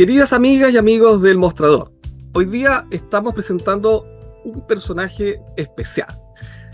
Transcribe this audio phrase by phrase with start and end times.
[0.00, 1.92] Queridas amigas y amigos del mostrador,
[2.32, 4.06] hoy día estamos presentando
[4.46, 6.08] un personaje especial.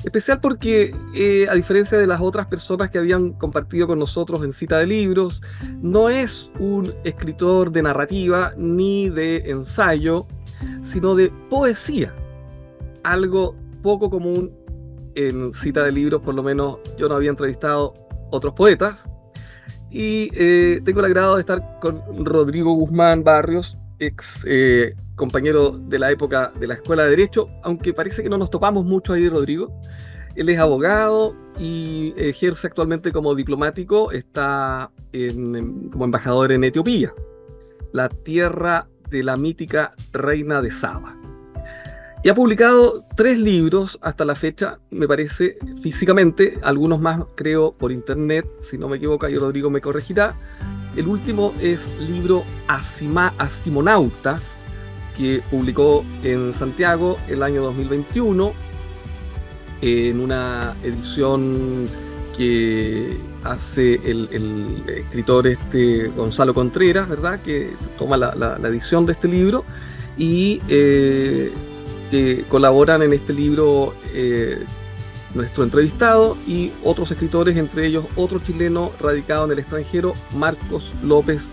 [0.04, 4.52] Especial porque, eh, a diferencia de las otras personas que habían compartido con nosotros en
[4.52, 5.42] cita de libros,
[5.82, 10.28] no es un escritor de narrativa ni de ensayo,
[10.80, 12.14] sino de poesía.
[13.02, 14.54] Algo poco común
[15.16, 17.92] en cita de libros, por lo menos yo no había entrevistado
[18.30, 19.08] otros poetas,
[19.90, 25.98] y eh, tengo el agrado de estar con Rodrigo Guzmán Barrios, ex eh, compañero de
[25.98, 29.28] la época de la Escuela de Derecho, aunque parece que no nos topamos mucho ahí,
[29.28, 29.80] Rodrigo.
[30.34, 34.90] Él es abogado y ejerce actualmente como diplomático, está
[35.92, 37.14] como embajador en Etiopía,
[37.92, 41.16] la tierra de la mítica reina de Saba.
[42.22, 47.92] Y ha publicado tres libros hasta la fecha, me parece, físicamente, algunos más creo por
[47.92, 50.36] internet, si no me equivoco, y Rodrigo me corregirá.
[50.96, 54.66] El último es libro Asima, Asimonautas,
[55.16, 58.52] que publicó en Santiago el año 2021,
[59.82, 61.86] en una edición
[62.36, 67.40] que hace el, escritor este Gonzalo Contreras, ¿verdad?
[67.40, 69.64] Que toma la, edición de este libro
[70.18, 71.52] y eh,
[72.10, 74.64] que colaboran en este libro eh,
[75.34, 81.52] nuestro entrevistado y otros escritores, entre ellos otro chileno radicado en el extranjero, Marcos López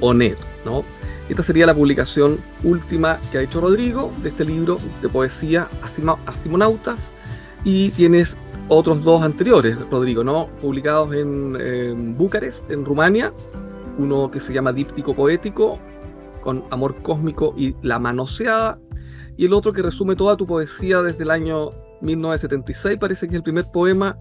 [0.00, 0.42] Oneto.
[0.64, 0.84] ¿no?
[1.28, 5.68] Esta sería la publicación última que ha hecho Rodrigo de este libro de poesía
[6.26, 7.12] Asimonautas
[7.64, 8.38] y tienes
[8.68, 10.48] otros dos anteriores, Rodrigo, ¿no?
[10.60, 13.32] publicados en, en Bucarest, en Rumania,
[13.98, 15.78] uno que se llama Díptico Poético,
[16.40, 18.78] con Amor Cósmico y La Manoseada,
[19.38, 23.36] y el otro que resume toda tu poesía desde el año 1976, parece que es
[23.36, 24.18] el primer poema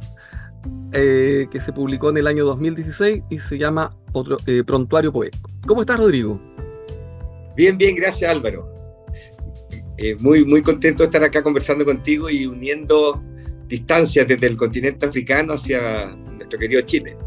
[0.93, 5.49] eh, que se publicó en el año 2016 y se llama otro, eh, Prontuario Poético.
[5.65, 6.39] ¿Cómo estás, Rodrigo?
[7.55, 8.69] Bien, bien, gracias Álvaro.
[9.97, 13.19] Eh, muy, muy contento de estar acá conversando contigo y uniendo
[13.67, 17.17] distancias desde el continente africano hacia nuestro querido Chile.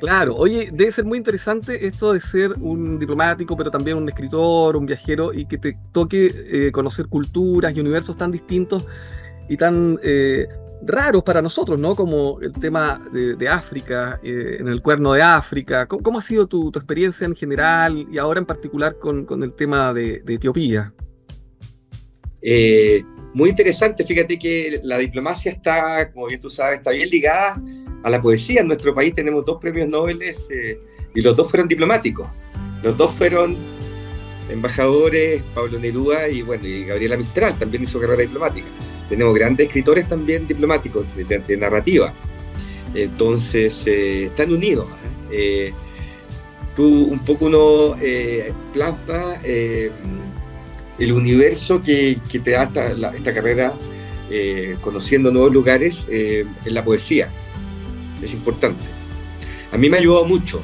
[0.00, 4.76] Claro, oye, debe ser muy interesante esto de ser un diplomático, pero también un escritor,
[4.76, 8.84] un viajero, y que te toque eh, conocer culturas y universos tan distintos
[9.48, 10.46] y tan eh,
[10.82, 11.94] raros para nosotros, ¿no?
[11.94, 15.86] Como el tema de, África, eh, en el cuerno de África.
[15.86, 20.20] ¿Cómo, ha sido tu, experiencia en general y ahora en particular con, el tema de,
[20.20, 20.92] de Etiopía?
[23.34, 27.60] muy interesante, fíjate que la diplomacia está, como bien tú sabes, está bien ligada
[28.02, 28.60] a la poesía.
[28.60, 30.80] En nuestro país tenemos dos premios Nobel eh,
[31.14, 32.28] y los dos fueron diplomáticos.
[32.82, 33.56] Los dos fueron
[34.48, 38.66] embajadores, Pablo Neruda y bueno, y Gabriela Mistral también hizo carrera diplomática.
[39.08, 42.12] Tenemos grandes escritores también diplomáticos de, narrativa.
[42.94, 44.86] Entonces, eh, están unidos.
[45.30, 45.72] ¿eh?
[46.76, 47.96] tú un poco uno
[48.72, 53.76] plasma el universo que, te da esta, esta carrera
[54.80, 57.32] conociendo nuevos lugares en la poesía
[58.22, 58.84] es importante.
[59.72, 60.62] A mí me ha ayudado mucho.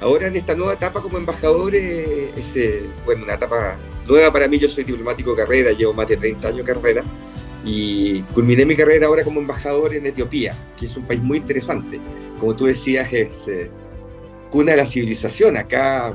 [0.00, 4.48] Ahora en esta nueva etapa como embajador, eh, es, eh, bueno, una etapa nueva para
[4.48, 7.04] mí, yo soy diplomático de carrera, llevo más de 30 años de carrera
[7.64, 12.00] y culminé mi carrera ahora como embajador en Etiopía, que es un país muy interesante.
[12.38, 13.70] Como tú decías, es eh,
[14.50, 15.56] cuna de la civilización.
[15.56, 16.14] Acá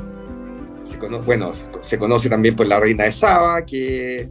[0.82, 4.30] se conoce, bueno, se conoce también por la reina de Saba, que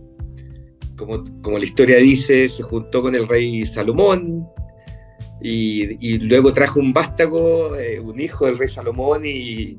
[0.97, 4.47] como, como la historia dice, se juntó con el rey Salomón,
[5.41, 9.79] y, luego trajo un vástago, eh, un hijo del rey Salomón y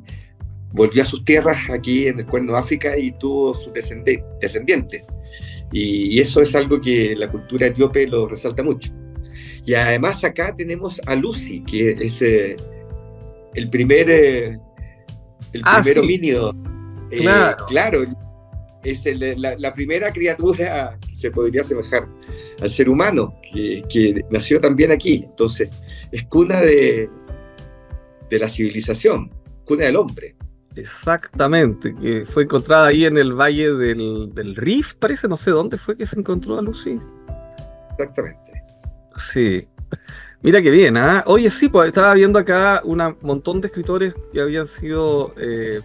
[0.71, 5.03] volvió a sus tierras aquí en el Cuerno de África y tuvo sus descendientes.
[5.71, 8.91] Y, eso es algo que la cultura etíope lo resalta mucho.
[9.65, 12.55] Y además acá tenemos a Lucy, que es eh,
[13.55, 14.59] el primer, eh,
[15.53, 16.55] el ah, primer homínido.
[17.11, 17.65] Claro.
[17.67, 18.03] claro,
[18.83, 19.05] es
[19.37, 22.07] la, primera criatura que se podría asemejar
[22.61, 25.25] al ser humano, que, nació también aquí.
[25.25, 25.69] Entonces,
[26.11, 27.09] es cuna de,
[28.29, 29.31] de la civilización,
[29.65, 30.35] cuna del hombre.
[30.75, 35.77] Exactamente, que fue encontrada ahí en el valle del, del Rift, parece, no sé dónde
[35.77, 36.99] fue que se encontró a Lucy.
[37.91, 38.63] Exactamente.
[39.17, 39.67] Sí.
[40.41, 41.23] Mira qué bien, ¿ah?
[41.27, 45.81] Oye, sí, pues estaba viendo acá un montón de escritores que habían sido eh,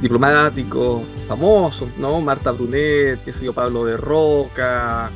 [0.00, 2.20] diplomáticos famosos, ¿no?
[2.20, 5.10] Marta Brunet, qué sé yo, Pablo de Roca,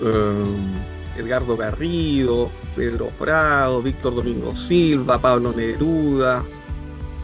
[0.00, 0.74] um,
[1.16, 6.44] Edgardo Garrido, Pedro Prado, Víctor Domingo Silva, Pablo Neruda,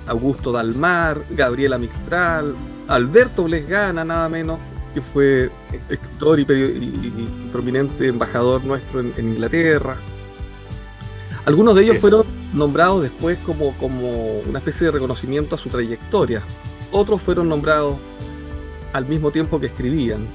[0.06, 2.54] Augusto Dalmar, Gabriela Mistral,
[2.88, 4.58] Alberto Blesgana, nada menos,
[4.92, 5.50] que fue
[5.88, 6.44] escritor y,
[7.52, 9.96] prominente embajador nuestro en, Inglaterra.
[11.44, 16.42] Algunos de ellos fueron nombrados después como, como una especie de reconocimiento a su trayectoria.
[16.92, 17.98] Otros fueron nombrados
[18.92, 20.28] al mismo tiempo que escribían.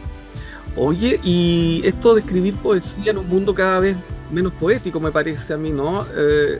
[0.77, 3.95] Oye, y esto de escribir poesía en un mundo cada vez
[4.31, 6.05] menos poético, me parece a mí, ¿no?
[6.15, 6.59] Eh,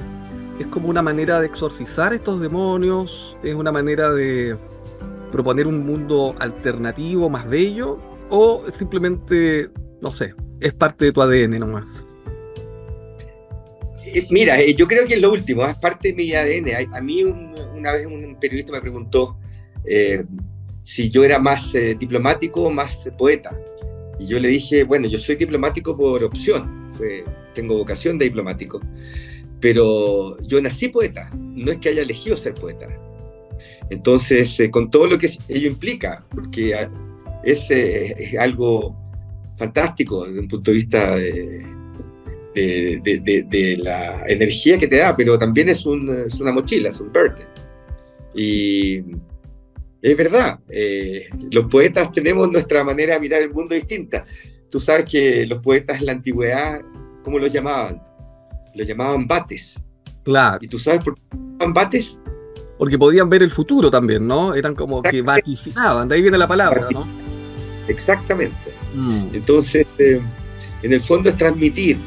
[0.59, 4.57] es como una manera de exorcizar estos demonios, es una manera de
[5.31, 7.99] proponer un mundo alternativo, más bello,
[8.29, 9.69] o simplemente,
[10.01, 12.07] no sé, es parte de tu ADN nomás.
[14.05, 16.93] Eh, mira, eh, yo creo que es lo último, es parte de mi ADN.
[16.93, 19.37] A, mí una vez un periodista me preguntó
[20.83, 23.57] si yo era más diplomático o más poeta.
[24.19, 26.91] Y yo le dije, bueno, yo soy diplomático por opción,
[27.53, 28.79] tengo vocación de diplomático,
[29.59, 32.87] pero yo nací poeta, no es que haya elegido ser poeta.
[33.89, 36.75] Entonces, eh, con todo lo que ello implica, porque
[37.43, 38.95] es, eh, es, algo
[39.55, 41.65] fantástico desde un punto de vista de,
[42.53, 47.11] de, la energía que te da, pero también es, un, es una mochila, es un
[47.11, 47.47] burden.
[48.35, 49.03] Y
[50.11, 54.23] es verdad, eh, los poetas tenemos nuestra manera de mirar el mundo distinta.
[54.69, 56.79] Tú sabes que los poetas en la antigüedad,
[57.23, 58.03] ¿cómo los llamaban?
[58.75, 59.79] Los llamaban bates.
[60.23, 60.59] Claro.
[60.61, 62.19] ¿Y tú sabes por qué llamaban bates?
[62.77, 64.53] Porque podían ver el futuro también, ¿no?
[64.53, 67.07] Eran como que vaticinaban, de ahí viene la palabra, ¿no?
[67.87, 68.55] Exactamente.
[68.93, 69.29] Mm.
[69.33, 70.21] Entonces, eh,
[70.83, 71.97] en el fondo es transmitir,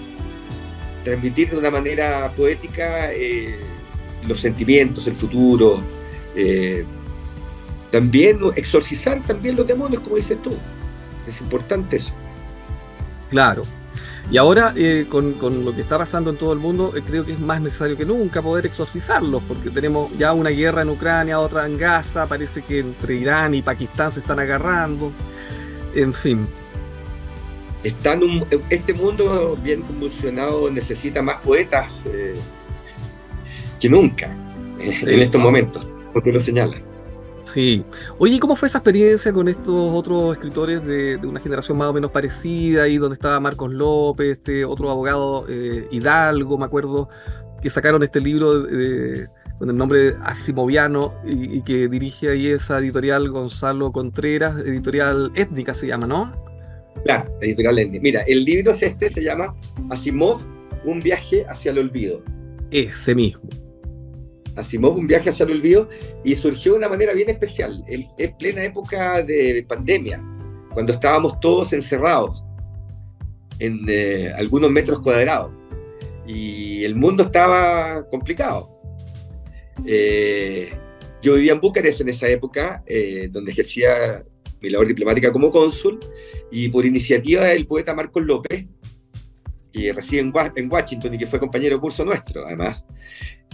[1.02, 3.58] transmitir de una manera poética eh,
[4.24, 5.82] los sentimientos, el futuro,
[7.90, 10.52] también exorcizar también los demonios, como dices tú.
[11.26, 12.14] Es importante eso.
[13.30, 13.64] Claro.
[14.30, 17.32] Y ahora, eh, con, lo que está pasando en todo el mundo, eh, creo que
[17.32, 21.64] es más necesario que nunca poder exorcizarlos, porque tenemos ya una guerra en Ucrania, otra
[21.64, 25.12] en Gaza, parece que entre Irán y Pakistán se están agarrando,
[25.94, 26.46] en fin.
[27.82, 28.18] Está
[28.68, 32.34] este mundo bien convulsionado necesita más poetas eh,
[33.80, 34.36] que nunca
[34.78, 36.87] en estos momentos, porque lo señalan.
[37.52, 37.84] Sí.
[38.18, 42.10] Oye, ¿cómo fue esa experiencia con estos otros escritores de, una generación más o menos
[42.10, 47.08] parecida, ahí donde estaba Marcos López, este otro abogado eh, Hidalgo, me acuerdo,
[47.62, 48.64] que sacaron este libro
[49.58, 55.74] con el nombre Asimoviano y, y, que dirige ahí esa editorial Gonzalo Contreras, editorial étnica
[55.74, 56.32] se llama, ¿no?
[57.04, 58.02] Claro, editorial étnica.
[58.02, 59.56] Mira, el libro es este, se llama
[59.90, 60.38] Asimov,
[60.84, 62.22] un viaje hacia el olvido.
[62.70, 63.48] Ese mismo.
[64.56, 65.88] Asimov, un viaje hacia el olvido,
[66.24, 70.22] y surgió de una manera bien especial, en, plena época de pandemia,
[70.72, 72.44] cuando estábamos todos encerrados
[73.58, 75.52] en eh, algunos metros cuadrados,
[76.26, 78.70] y el mundo estaba complicado.
[79.86, 80.70] Eh,
[81.22, 84.24] yo vivía en Bucarest en esa época, eh, donde ejercía
[84.60, 85.98] mi labor diplomática como cónsul,
[86.50, 88.66] y por iniciativa del poeta Marcos López,
[89.72, 92.86] que reside en Washington y que fue compañero de curso nuestro, además,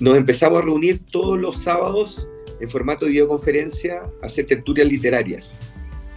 [0.00, 2.28] nos empezamos a reunir todos los sábados
[2.60, 5.56] en formato de videoconferencia a hacer tertulias literarias,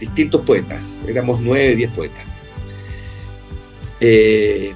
[0.00, 2.24] distintos poetas, éramos nueve, diez poetas.
[4.00, 4.72] Eh,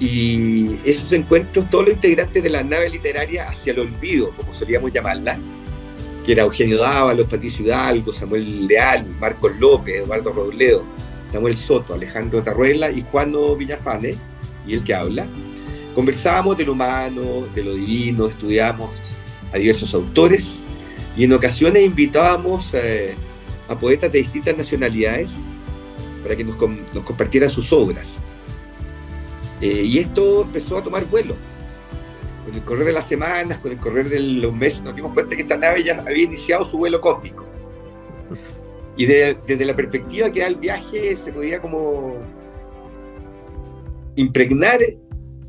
[0.00, 4.92] y esos encuentros, todos los integrantes de la nave literaria hacia el olvido, como solíamos
[4.92, 5.38] llamarla,
[6.24, 10.84] que era Eugenio Dávalos, Patricio Hidalgo, Samuel Leal, Marcos López, Eduardo Robledo,
[11.24, 14.16] Samuel Soto, Alejandro Tarruela y Juano Villafane,
[14.66, 15.28] y el que habla,
[15.94, 19.16] Conversábamos de lo humano, de lo divino, estudiábamos
[19.52, 20.60] a diversos autores
[21.16, 23.14] y en ocasiones invitábamos eh,
[23.68, 25.36] a poetas de distintas nacionalidades
[26.22, 28.16] para que nos, compartieran sus obras.
[29.60, 31.36] Eh, y esto empezó a tomar vuelo.
[32.44, 35.36] Con el correr de las semanas, con el correr de los meses, nos dimos cuenta
[35.36, 37.46] que esta nave ya había iniciado su vuelo cósmico.
[38.96, 42.14] Y desde la perspectiva que da el viaje, se podía como
[44.14, 44.78] impregnar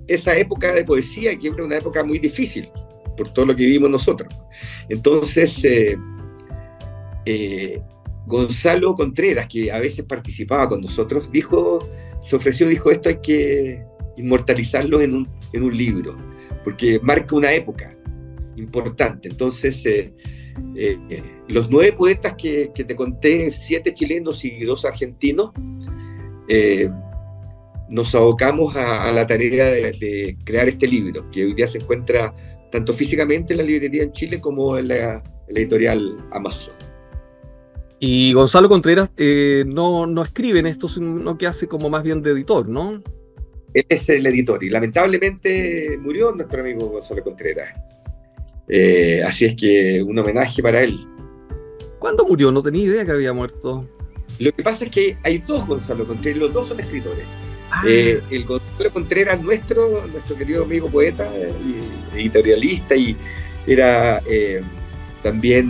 [0.07, 2.69] esa época de poesía, que es una época muy difícil,
[3.17, 4.33] por todo lo que vivimos nosotros.
[4.89, 5.97] Entonces, eh,
[7.25, 7.81] eh,
[8.25, 11.79] Gonzalo Contreras, que a veces participaba con nosotros, dijo,
[12.19, 13.83] se ofreció, dijo, esto hay que
[14.17, 16.17] inmortalizarlo en un, en un libro,
[16.63, 17.95] porque marca una época
[18.55, 19.27] importante.
[19.27, 20.13] Entonces, eh,
[21.47, 25.51] los nueve poetas que, que, te conté, siete chilenos y dos argentinos,
[27.89, 32.33] nos abocamos a, la tarea de, crear este libro, que hoy día se encuentra
[32.71, 36.73] tanto físicamente en la librería en Chile como en la, editorial Amazon.
[37.99, 42.21] Y Gonzalo Contreras eh, no, no escribe en esto, sino que hace como más bien
[42.21, 43.01] de editor, ¿no?
[43.73, 47.69] Él es el editor y lamentablemente murió nuestro amigo Gonzalo Contreras.
[48.67, 50.97] Eh, así es que un homenaje para él.
[51.99, 52.51] ¿Cuándo murió?
[52.51, 53.87] No tenía idea que había muerto.
[54.39, 57.25] Lo que pasa es que hay dos Gonzalo Contreras, los dos son escritores.
[57.71, 57.83] Ah.
[57.87, 63.17] Eh, el Gonzalo Contreras, nuestro, nuestro querido amigo poeta, y editorialista, y
[63.67, 64.61] era eh,
[65.23, 65.69] también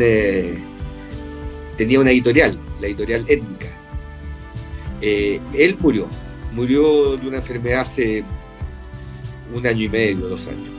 [1.78, 3.68] tenía una editorial, la editorial étnica.
[5.02, 6.08] Eh, él murió,
[6.54, 8.24] murió de una enfermedad hace
[9.54, 10.70] un año y medio, dos años.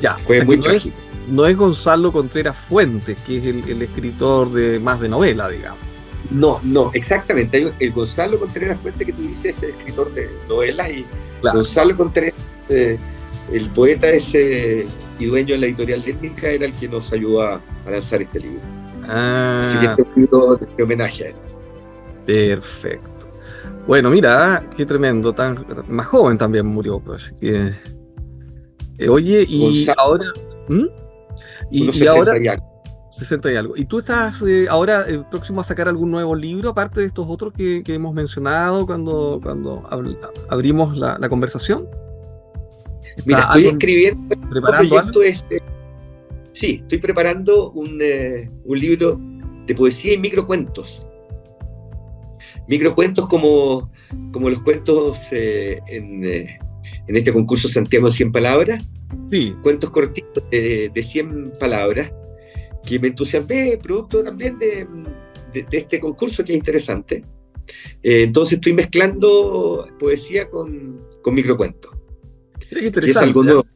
[0.00, 0.96] Ya, fue muy trágico.
[1.28, 5.91] no es Gonzalo Contreras Fuentes, que es el, escritor de más de novela, digamos.
[6.32, 7.72] No, no, exactamente.
[7.78, 11.06] El Gonzalo Contreras Fuentes que tú dices es el escritor de novelas y
[11.42, 12.34] Gonzalo Contreras,
[12.68, 12.98] eh,
[13.52, 14.86] el poeta ese
[15.18, 18.60] y dueño de la editorial étnica, era el que nos ayudó a, lanzar este libro.
[19.04, 19.60] Ah.
[19.62, 21.34] Así que este libro de homenaje a él.
[22.26, 23.10] Perfecto.
[23.86, 27.72] Bueno, mira, qué tremendo, tan más joven también murió, pues, que,
[28.98, 30.26] eh, oye, y ahora.
[31.70, 32.34] Y, ahora.
[33.12, 33.76] 60 y algo.
[33.76, 37.26] ¿Y tú estás eh, ahora eh, próximo a sacar algún nuevo libro, aparte de estos
[37.28, 39.86] otros que, hemos mencionado cuando, cuando
[40.48, 41.88] abrimos la, conversación?
[43.24, 44.36] Mira, estoy escribiendo.
[44.48, 45.58] ¿Preparando este,
[46.52, 47.98] sí, estoy preparando un,
[48.64, 49.20] un libro
[49.66, 51.04] de poesía y microcuentos
[52.66, 53.90] microcuentos como,
[54.32, 56.58] como los cuentos eh, en, eh,
[57.06, 58.84] en, este concurso Santiago 100 Palabras.
[59.30, 59.54] Sí.
[59.62, 62.10] Cuentos cortitos de, de 100 palabras
[62.84, 64.86] que me entusiasmé, producto también de,
[65.52, 67.24] de, este concurso que es interesante.
[68.02, 71.92] Eh, entonces estoy mezclando poesía con, con microcuentos.
[72.70, 73.66] es algo nuevo.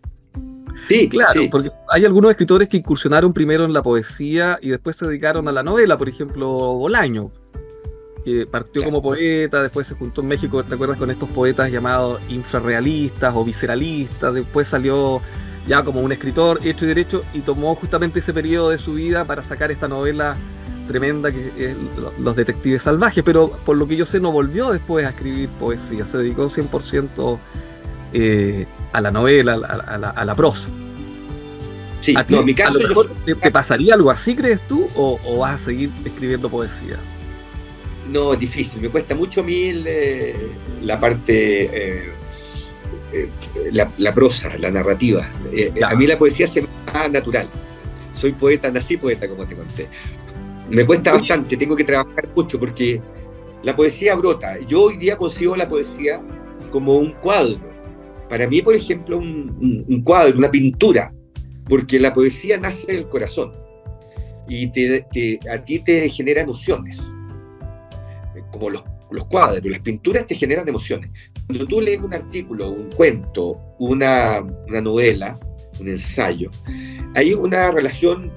[0.89, 5.07] Sí, claro, porque hay algunos escritores que incursionaron primero en la poesía y después se
[5.07, 7.33] dedicaron a la novela, por ejemplo, Bolaño
[8.27, 10.99] que partió como poeta, después se juntó en México, ¿te acuerdas?
[10.99, 15.23] Con estos poetas llamados infrarrealistas o visceralistas, después salió
[15.67, 19.25] ya como un escritor hecho y derecho y tomó justamente ese periodo de su vida
[19.25, 20.37] para sacar esta novela
[20.87, 21.77] tremenda que es
[22.21, 26.05] Los Detectives Salvajes, pero por lo que yo sé no volvió después a escribir poesía,
[26.05, 27.39] se dedicó 100%
[28.13, 30.71] eh, a la novela, a la, prosa.
[32.01, 32.79] Sí, en mi caso,
[33.25, 37.01] te, pasaría algo así, crees tú, o vas a seguir escribiendo poesía?
[38.11, 38.81] No, es difícil.
[38.81, 39.85] Me cuesta mucho a mí
[40.83, 42.13] la parte, eh,
[43.23, 43.31] eh,
[43.73, 45.29] la, prosa, la narrativa.
[45.53, 47.51] Eh, a mí la poesía se me da natural.
[48.13, 49.89] Soy poeta, nací poeta, como te conté.
[50.71, 53.01] Me cuesta bastante, tengo que trabajar mucho porque
[53.63, 54.59] la poesía brota.
[54.67, 56.21] Yo hoy día consigo la poesía
[56.71, 57.75] como un cuadro.
[58.29, 61.13] Para mí, por ejemplo, un, cuadro, una pintura,
[61.69, 63.53] porque la poesía nace del corazón
[64.49, 64.67] y
[65.49, 67.01] a ti te genera emociones
[68.51, 68.85] como los,
[69.29, 71.11] cuadros, las pinturas te generan emociones.
[71.47, 74.41] Cuando tú lees un artículo, un cuento, una,
[74.83, 75.39] novela,
[75.81, 76.51] un ensayo,
[77.15, 78.33] hay una relación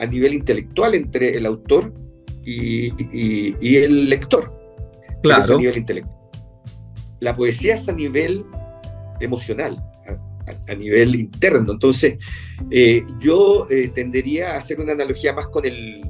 [0.00, 1.92] a nivel intelectual entre el autor
[2.44, 4.54] y, el lector.
[5.22, 5.54] Claro.
[5.54, 6.16] A nivel intelectual.
[7.20, 8.44] La poesía es a nivel
[9.20, 9.82] emocional,
[10.68, 11.72] a, nivel interno.
[11.72, 12.16] Entonces,
[12.70, 16.08] eh, yo eh, tendería a hacer una analogía más con, el,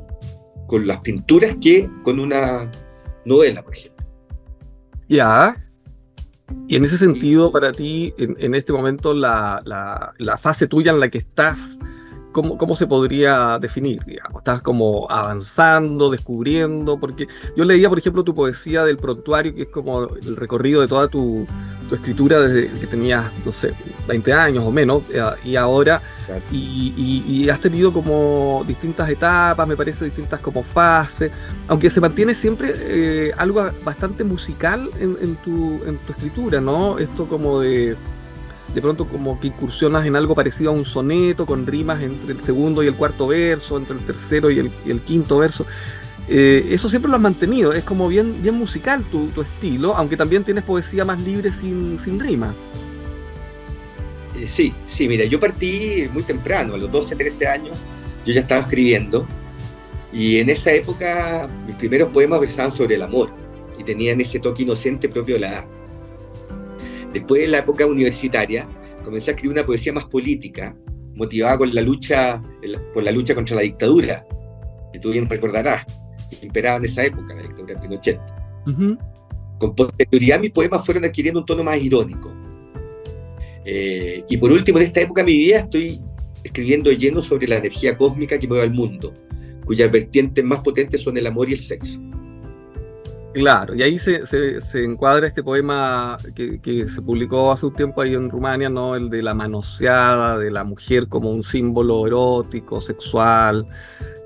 [0.67, 2.71] con las pinturas que con una
[3.29, 4.07] novela, por ejemplo.
[5.09, 5.65] Ya.
[6.67, 11.09] Y en ese sentido, para ti, en, este momento, la, la, fase tuya en la
[11.09, 11.79] que estás
[12.33, 14.05] ¿Cómo, se podría definir?
[14.05, 14.41] Digamos?
[14.41, 17.01] ¿Estás como avanzando, descubriendo?
[17.01, 20.89] Porque yo leía, por ejemplo, tu poesía del prontuario, que es como el recorrido de
[20.89, 21.47] toda tu,
[21.97, 23.73] escritura desde que tenías, no sé,
[24.07, 26.03] 20 años o menos, eh, y ahora,
[26.51, 31.31] y, has tenido como distintas etapas, me parece, distintas como fases,
[31.67, 36.99] aunque se mantiene siempre eh, algo bastante musical en, tu, en tu escritura, ¿no?
[36.99, 37.97] Esto como de
[38.75, 42.41] de pronto como que incursionas en algo parecido a un soneto, con rimas entre el
[42.41, 45.67] segundo y el cuarto verso, entre el tercero y el, quinto verso.
[46.31, 50.45] Eh, eso siempre lo has mantenido, es como bien, bien musical tu, estilo, aunque también
[50.45, 52.55] tienes poesía más libre sin, sin rima.
[54.37, 57.79] Eh, sí, sí, mira, yo partí muy temprano, a los 12, 13 años,
[58.27, 59.27] yo ya estaba escribiendo,
[60.13, 63.33] y en esa época mis primeros poemas versaban sobre el amor,
[63.79, 65.69] y tenían ese toque inocente propio de la edad.
[67.11, 68.69] Después, en la época universitaria,
[69.03, 70.77] comencé a escribir una poesía más política,
[71.15, 72.43] motivada con la lucha,
[72.93, 74.27] por la lucha contra la dictadura,
[74.93, 75.87] que tú bien recordarás,
[76.29, 78.21] que imperaba en esa época, la dictadura de Pinochet.
[79.59, 82.35] Con posterioridad, mis poemas fueron adquiriendo un tono más irónico.
[83.65, 86.01] Eh, y por último, en esta época de mi vida estoy
[86.43, 89.13] escribiendo lleno sobre la energía cósmica que mueve al mundo,
[89.65, 92.01] cuyas vertientes más potentes son el amor y el sexo.
[93.39, 98.15] Claro, y ahí se, se, encuadra este poema que, se publicó hace un tiempo ahí
[98.15, 98.97] en Rumania, ¿no?
[98.97, 103.69] El de la manoseada, de la mujer como un símbolo erótico, sexual,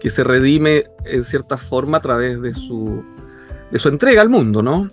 [0.01, 3.05] que se redime en cierta forma a través de su,
[3.71, 4.91] de su entrega al mundo, ¿no?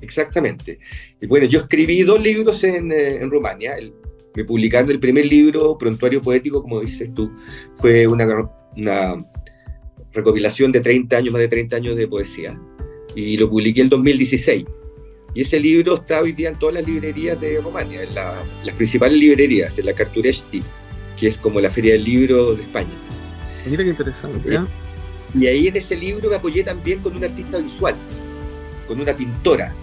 [0.00, 0.78] Exactamente.
[1.20, 3.74] Y bueno, yo escribí dos libros en, eh, en Rumania.
[4.36, 7.28] me publicaron el primer libro, Prontuario Poético, como dices tú,
[7.74, 8.24] fue una,
[8.76, 9.16] una
[10.12, 12.56] recopilación de 30 años, más de 30 años de poesía,
[13.14, 14.64] y lo publiqué en 2016.
[15.34, 19.16] Y ese libro está hoy día en todas las librerías de Romania, en las principales
[19.16, 20.62] librerías, en la Carturesti,
[21.16, 22.90] que es como la feria del libro de España.
[23.66, 24.54] Mira qué interesante.
[24.54, 24.60] ¿eh?
[25.34, 27.94] Y ahí en ese libro me apoyé también con un artista visual,
[28.86, 29.74] con una pintora,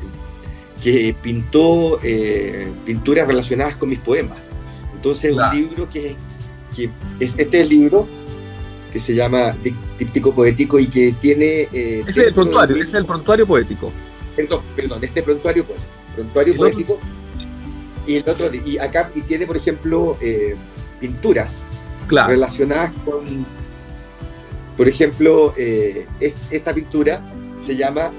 [0.84, 4.50] que pintó eh, pinturas relacionadas con mis poemas.
[4.94, 6.16] Entonces, un libro que,
[6.76, 8.08] que, es este libro
[8.92, 9.56] que se llama
[9.98, 11.68] Díptico Poético y que tiene...
[11.74, 13.92] Eh, ese es el prontuario, ese es el prontuario poético.
[14.36, 15.66] Perdón, perdón, este prontuario,
[16.16, 17.00] prontuario poético.
[18.08, 20.56] Y el otro, y acá y tiene, por ejemplo, eh,
[21.00, 21.58] pinturas
[22.10, 23.46] relacionadas con,
[24.76, 26.08] por ejemplo, eh,
[26.50, 27.22] esta pintura
[27.60, 28.12] se llama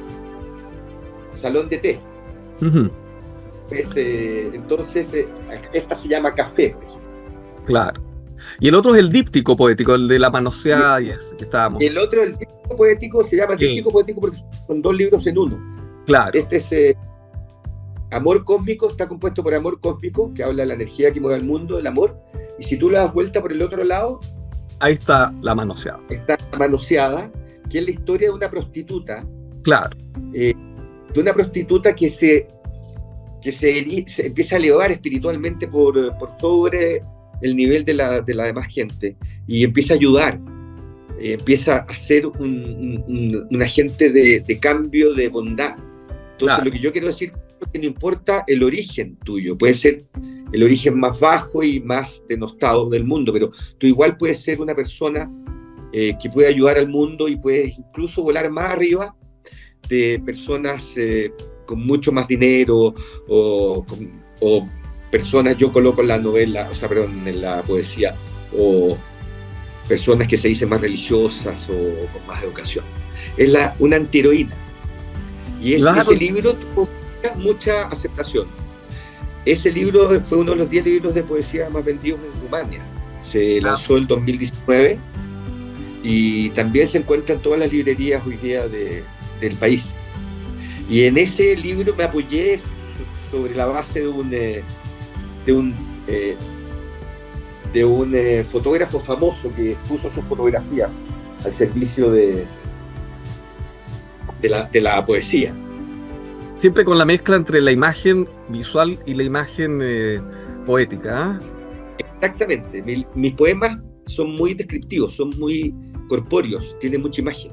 [1.33, 2.01] Salón de Té.
[4.55, 5.27] Entonces,
[5.73, 6.77] esta se llama Café.
[7.65, 8.10] Claro.
[8.59, 11.83] Y el otro es el díptico poético, el de la manoseada y ese que estábamos.
[11.83, 16.05] El otro, el díptico poético, se llama díptico poético porque son dos libros en uno.
[16.07, 16.31] Claro.
[16.39, 16.97] Este es eh,
[18.11, 21.45] Amor Cósmico, está compuesto por Amor Cósmico, que habla de la energía que mueve el
[21.45, 22.21] mundo, el amor.
[22.59, 24.21] Y si tú lo das vuelta por el otro lado.
[24.81, 26.01] Ahí está la manoseada.
[26.09, 27.31] Está la manoseada,
[27.69, 29.25] que es la historia de una prostituta.
[29.63, 29.91] Claro.
[30.35, 30.55] Eh,
[31.13, 32.49] de una prostituta que se
[33.41, 33.79] que se,
[34.27, 37.03] empieza a elevar espiritualmente por, por sobre
[37.43, 39.17] el nivel de la, de la demás gente
[39.47, 40.41] y empieza a ayudar,
[41.21, 45.77] eh, empieza a ser un, agente de, cambio, de bondad.
[46.33, 50.05] Entonces, lo que yo quiero decir es que no importa el origen tuyo, puede ser
[50.53, 54.75] el origen más bajo y más denostado del mundo, pero tú igual puedes ser una
[54.75, 55.31] persona
[55.93, 59.15] eh, que puede ayudar al mundo y puedes incluso volar más arriba
[59.89, 61.33] de personas eh,
[61.67, 62.95] con mucho más dinero
[63.29, 63.85] o,
[65.11, 68.17] personas, yo coloco en la novela, o sea, perdón, en la poesía,
[68.57, 68.97] o
[69.89, 72.85] personas que se dicen más religiosas o con más educación.
[73.37, 74.57] Es la, una antiheroína.
[75.61, 76.89] Y ese libro tuvo
[77.37, 78.47] mucha aceptación.
[79.45, 82.87] Ese libro fue uno de los 10 libros de poesía más vendidos en Rumania.
[83.23, 83.63] Se ah.
[83.63, 84.99] lanzó en 2019
[86.03, 89.95] y también se encuentra en todas las librerías hoy día del país.
[90.89, 92.61] Y en ese libro me apoyé
[93.31, 94.63] sobre la base de un, eh,
[95.47, 95.75] de un,
[96.07, 96.37] eh,
[97.73, 100.89] de un eh, fotógrafo famoso que puso su fotografía
[101.45, 102.47] al servicio de,
[104.41, 105.55] de, la, de la poesía.
[106.55, 109.81] Siempre con la mezcla entre la imagen visual y la imagen
[110.67, 111.25] poética.
[111.25, 111.41] ¿ah?
[111.99, 112.83] Exactamente.
[113.15, 115.75] mis poemas son muy descriptivos, son muy
[116.09, 117.53] corpóreos, tienen mucha imagen.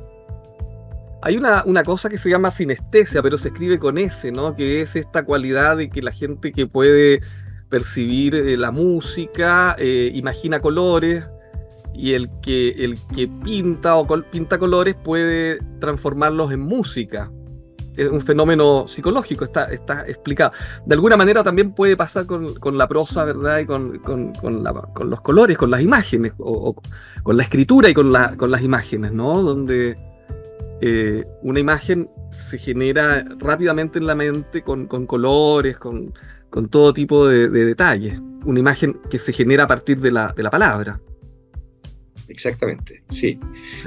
[1.22, 4.56] Hay una, cosa que se llama sinestesia, pero se escribe con S, ¿no?
[4.56, 7.22] Que es esta cualidad de que la gente que puede
[7.70, 11.26] percibir eh, la música eh, imagina colores
[11.94, 17.32] y el que, el que pinta o pinta colores puede transformarlos en música.
[17.96, 20.52] Es un fenómeno psicológico, está, está explicado.
[20.86, 23.58] De alguna manera también puede pasar con, la prosa, ¿verdad?
[23.58, 24.00] Y con,
[25.10, 26.76] los colores, con las imágenes, o,
[27.24, 29.42] con la escritura y con, con las imágenes, ¿no?
[29.42, 29.98] Donde
[30.80, 36.14] eh, una imagen se genera rápidamente en la mente con, colores, con,
[36.70, 38.20] todo tipo de, detalles.
[38.46, 41.00] Una imagen que se genera a partir de la, palabra.
[42.28, 43.40] Exactamente, sí.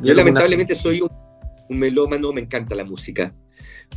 [0.03, 3.35] Yo lamentablemente soy un, melómano, me encanta la música,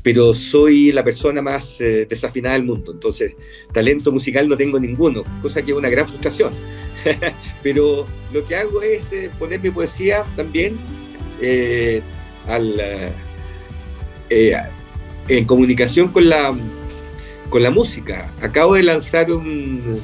[0.03, 2.91] pero soy la persona más eh, desafinada del mundo.
[2.91, 3.33] Entonces,
[3.73, 6.53] talento musical no tengo ninguno, cosa que es una gran frustración.
[7.63, 10.77] pero lo que hago es eh, poner mi poesía también
[12.47, 13.11] al, eh,
[14.29, 14.55] eh,
[15.27, 16.53] en comunicación con la,
[17.53, 18.31] con la música.
[18.41, 20.01] Acabo de lanzar un,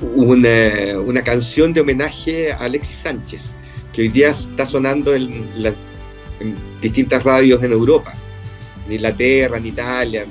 [0.00, 3.52] una, canción de homenaje a Alexis Sánchez,
[3.92, 5.46] que hoy día está sonando en,
[6.80, 8.12] distintas radios en Europa,
[8.84, 10.26] en Inglaterra, en Italia,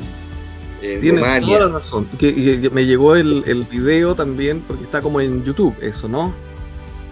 [0.81, 2.09] en Tienes toda la razón.
[2.19, 6.33] Que, me llegó el, el, video también, porque está como en YouTube, eso, ¿no?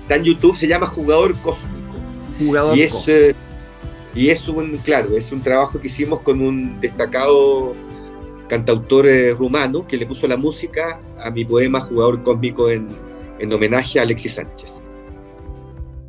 [0.01, 1.95] Está en YouTube, se llama Jugador Cósmico.
[2.37, 3.35] Jugador y es, eh,
[4.13, 7.73] y es un, claro, es un trabajo que hicimos con un destacado
[8.51, 12.89] cantautor eh, rumano que le puso la música a mi poema Jugador Cósmico en,
[13.49, 14.81] homenaje a Alexis Sánchez.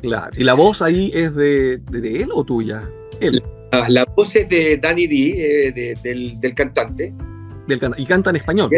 [0.01, 0.29] Claro.
[0.37, 2.83] ¿Y la voz ahí es de, él o tuya?
[3.21, 3.41] Él.
[3.87, 7.13] La, voz es de Danny D, eh, del, cantante.
[7.97, 8.69] ¿Y canta en español?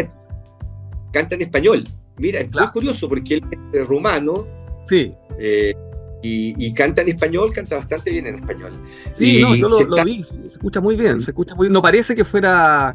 [1.12, 1.84] Canta en español.
[2.18, 4.46] Mira, es muy curioso porque él es rumano.
[4.86, 5.12] Sí.
[5.40, 5.74] Eh,
[6.22, 8.80] y, canta en español, canta bastante bien en español.
[9.12, 12.24] Sí, no, yo lo, vi, se, escucha muy bien, se escucha muy No parece que
[12.24, 12.94] fuera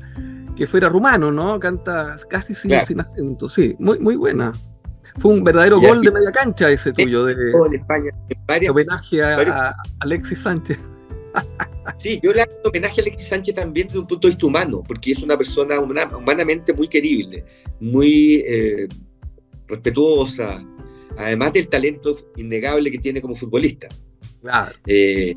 [0.62, 1.60] que fuera rumano, ¿no?
[1.60, 4.54] Canta casi sin, acento, sí, muy, muy buena.
[5.18, 10.38] Fue un verdadero gol de media cancha ese tuyo, de, en España, homenaje a, Alexis
[10.38, 10.78] Sánchez.
[11.98, 14.84] Sí, yo le hago homenaje a Alexis Sánchez también desde un punto de vista humano,
[14.88, 17.44] porque es una persona humanamente muy querible,
[17.80, 18.88] muy eh,
[19.68, 20.64] respetuosa,
[21.18, 23.90] además del talento innegable que tiene como futbolista.
[24.42, 24.76] Claro.
[24.86, 25.34] Eh,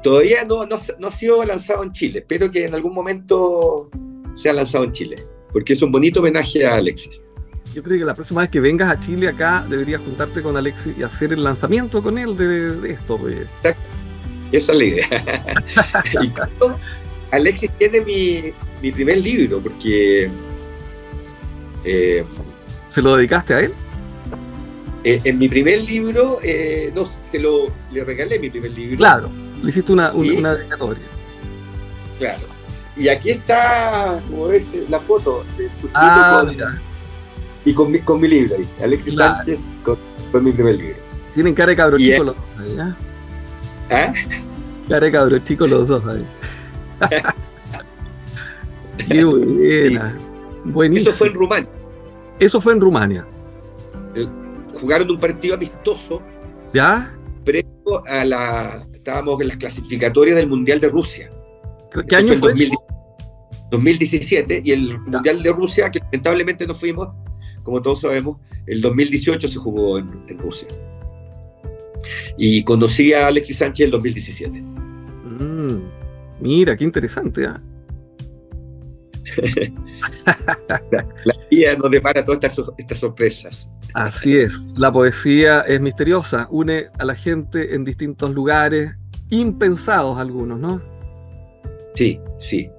[0.00, 3.90] todavía no, no, ha sido lanzado en Chile, espero que en algún momento
[4.38, 5.16] sea lanzado en Chile,
[5.52, 7.22] porque es un bonito homenaje a Alexis.
[7.74, 10.96] Yo creo que la próxima vez que vengas a Chile acá deberías juntarte con Alexis
[10.96, 13.18] y hacer el lanzamiento con él de, esto.
[13.18, 13.46] Pues.
[14.52, 15.08] Esa es la idea.
[16.22, 16.32] y
[17.30, 20.30] Alexis tiene mi, mi, primer libro, porque...
[21.84, 22.24] Eh,
[22.88, 23.74] ¿Se lo dedicaste a él?
[25.04, 28.96] Eh, en mi primer libro, eh, no, se lo le regalé mi primer libro.
[28.96, 29.30] Claro,
[29.62, 31.04] le hiciste una, una, dedicatoria.
[32.18, 32.57] Claro.
[32.98, 36.82] Y aquí está, como ves, la foto de su ah, mira.
[37.64, 39.96] Y con mi, con mi libro ahí, Alexis Sánchez, con,
[40.44, 40.96] mi primer libro.
[41.34, 42.94] Tienen cara de cabro chico los dos ahí, ¿eh?
[43.90, 44.12] ¿Ah?
[44.88, 46.26] Cara de cabro chico los dos ahí.
[49.08, 50.18] Qué buena.
[50.64, 51.10] Buenísimo.
[51.10, 51.70] Eso fue en Rumania.
[52.40, 53.24] Eso fue en Rumania
[54.78, 56.22] jugaron un partido amistoso.
[56.72, 57.14] ¿Ya?
[57.44, 58.86] Previo a la.
[58.92, 61.30] Estábamos en las clasificatorias del Mundial de Rusia.
[62.08, 62.54] ¿Qué año fue?
[63.70, 67.18] 2017 y el Mundial de Rusia, que lamentablemente no fuimos,
[67.62, 70.68] como todos sabemos, el 2018 se jugó en, Rusia.
[72.36, 74.60] Y conocí a Alexis Sánchez en el 2017.
[74.60, 75.82] Mm,
[76.40, 77.44] mira, qué interesante.
[77.44, 77.48] ¿eh?
[81.24, 83.68] la vida nos depara todas estas, sorpresas.
[83.94, 88.92] Así es, la poesía es misteriosa, une a la gente en distintos lugares,
[89.30, 90.80] impensados algunos, ¿no?
[91.94, 92.70] Sí, sí.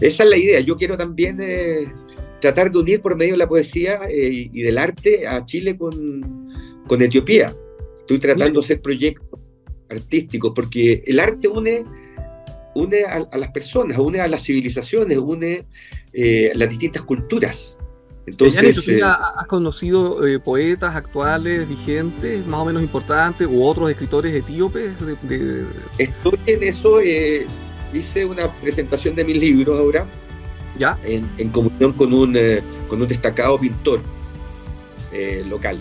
[0.00, 0.60] Esa es la idea.
[0.60, 1.92] Yo quiero también eh,
[2.40, 7.02] tratar de unir por medio de la poesía eh, y del arte a Chile con,
[7.02, 7.54] Etiopía.
[7.96, 9.38] Estoy tratando de hacer proyectos
[9.88, 11.84] artísticos porque el arte une
[12.76, 15.66] une a, las personas, une a las civilizaciones, une
[16.12, 17.76] eh, las distintas culturas.
[18.26, 24.34] Entonces, eh, ¿has conocido eh, poetas actuales, vigentes, más o menos importantes, u otros escritores
[24.34, 24.92] etíopes?
[25.96, 27.00] Estoy en eso,
[27.92, 30.06] hice una presentación de mis libros ahora,
[30.78, 30.98] ¿Ya?
[31.04, 32.36] En, en comunión con un,
[32.88, 34.02] con un destacado pintor
[35.46, 35.80] local.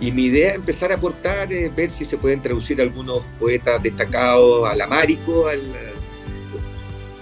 [0.00, 3.82] Y mi idea es empezar a aportar, eh, ver si se pueden traducir algunos poetas
[3.82, 5.60] destacados al amárico, al,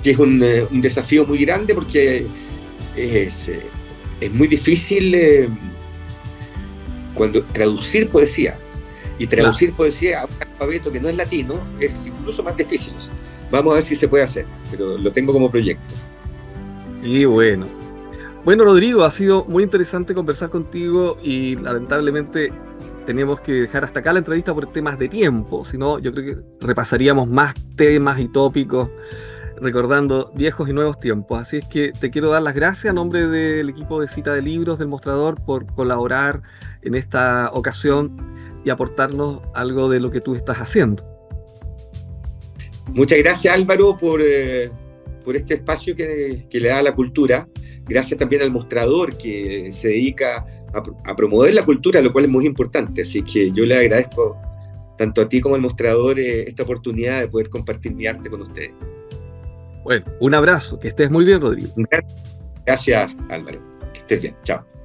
[0.02, 2.26] que es un, eh, un, desafío muy grande porque
[2.94, 3.66] es, eh,
[4.20, 5.50] es muy difícil
[7.14, 8.56] cuando traducir poesía.
[9.18, 12.94] Y traducir poesía a un alfabeto que no es latino es incluso más difícil.
[13.50, 15.94] Vamos a ver si se puede hacer, pero lo tengo como proyecto.
[17.02, 17.66] Y bueno.
[18.44, 22.52] Bueno, Rodrigo, ha sido muy interesante conversar contigo y lamentablemente
[23.06, 26.24] teníamos que dejar hasta acá la entrevista por temas de tiempo, si no, yo creo
[26.36, 28.90] que repasaríamos más temas y tópicos
[29.60, 31.38] recordando viejos y nuevos tiempos.
[31.38, 34.42] Así es que te quiero dar las gracias a nombre del equipo de cita de
[34.42, 36.42] libros del mostrador por colaborar
[36.82, 38.16] en esta ocasión
[38.68, 41.02] y aportarnos algo de lo que tú estás haciendo.
[42.92, 44.70] Muchas gracias Álvaro por, eh,
[45.24, 47.48] por este espacio que, que le da a la cultura.
[47.86, 52.44] Gracias también al mostrador que se dedica a, promover la cultura, lo cual es muy
[52.44, 53.02] importante.
[53.02, 54.36] Así que yo le agradezco
[54.98, 58.42] tanto a ti como al mostrador eh, esta oportunidad de poder compartir mi arte con
[58.42, 58.72] ustedes.
[59.82, 61.72] Bueno, un abrazo, que estés muy bien, Rodrigo.
[62.66, 63.62] Gracias, Álvaro.
[63.94, 64.36] Que estés bien.
[64.42, 64.77] Chao.